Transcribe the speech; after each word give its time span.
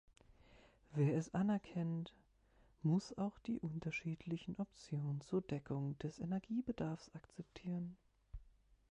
Wer 0.95 1.15
es 1.15 1.35
anerkennt, 1.35 2.11
muss 2.81 3.15
auch 3.19 3.37
die 3.37 3.59
unterschiedlichen 3.59 4.55
Optionen 4.57 5.21
zur 5.21 5.43
Deckung 5.43 5.95
des 5.99 6.17
Energiebedarfs 6.17 7.11
akzeptieren. 7.13 7.95